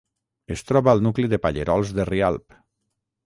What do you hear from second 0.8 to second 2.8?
al nucli de Pallerols de Rialb.